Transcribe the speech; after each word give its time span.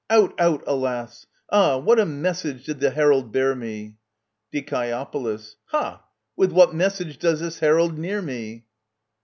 Out, 0.09 0.33
out, 0.41 0.63
alas! 0.65 1.27
Ah! 1.51 1.77
what 1.77 1.99
a 1.99 2.07
message 2.07 2.65
did 2.65 2.79
the 2.79 2.89
herald 2.89 3.31
bear 3.31 3.53
me! 3.53 3.97
Die. 4.51 4.89
Ha! 5.65 6.03
with 6.35 6.51
what 6.51 6.73
message 6.73 7.19
does 7.19 7.39
this 7.41 7.59
herald 7.59 7.99
near 7.99 8.19
me 8.23 8.65